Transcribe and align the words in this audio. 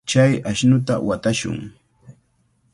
Chay 0.09 0.31
ashnuta 0.49 0.95
watashun. 1.07 1.59